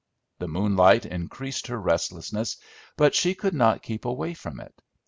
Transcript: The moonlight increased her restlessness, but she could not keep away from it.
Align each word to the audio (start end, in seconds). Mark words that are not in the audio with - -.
The 0.39 0.47
moonlight 0.47 1.05
increased 1.05 1.67
her 1.67 1.79
restlessness, 1.79 2.57
but 2.97 3.13
she 3.13 3.35
could 3.35 3.53
not 3.53 3.83
keep 3.83 4.05
away 4.05 4.33
from 4.33 4.59
it. 4.59 4.73